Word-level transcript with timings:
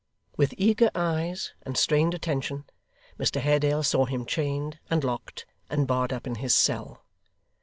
With 0.35 0.55
eager 0.57 0.89
eyes 0.95 1.53
and 1.61 1.77
strained 1.77 2.15
attention, 2.15 2.65
Mr 3.19 3.39
Haredale 3.39 3.83
saw 3.83 4.05
him 4.05 4.25
chained, 4.25 4.79
and 4.89 5.03
locked 5.03 5.45
and 5.69 5.85
barred 5.85 6.11
up 6.11 6.25
in 6.25 6.33
his 6.41 6.55
cell. 6.55 7.03